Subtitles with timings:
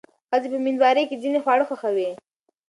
[0.29, 2.09] ښځې په مېندوارۍ کې ځینې خواړه خوښوي.